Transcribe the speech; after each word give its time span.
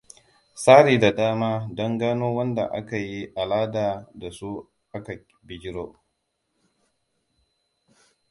tsari 0.61 0.99
da 0.99 1.11
dama 1.15 1.51
dan 1.77 1.91
gano 1.99 2.27
wanda 2.37 2.63
aka 2.79 2.97
yi 3.07 3.19
alaka 3.41 3.87
dasu 4.19 4.51
aka 4.95 5.11
bijiro. 5.47 5.85